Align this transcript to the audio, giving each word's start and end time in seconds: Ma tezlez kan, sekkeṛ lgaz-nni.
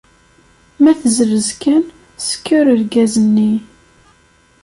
Ma 0.81 0.91
tezlez 0.99 1.49
kan, 1.61 1.83
sekkeṛ 2.27 2.65
lgaz-nni. 2.81 3.51